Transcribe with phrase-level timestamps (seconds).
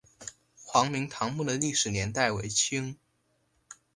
[0.65, 2.97] 黄明堂墓的历史年代为清。